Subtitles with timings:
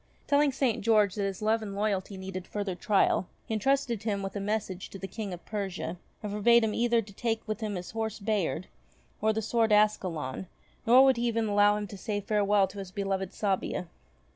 [0.25, 0.81] Telling St.
[0.81, 4.89] George that his love and loyalty needed further trial, he entrusted him with a message
[4.89, 8.17] to the King of Persia, and forbade him either to take with him his horse
[8.17, 8.65] Bayard
[9.21, 10.47] or his sword Ascalon;
[10.87, 13.89] nor would he even allow him to say farewell to his beloved Sabia.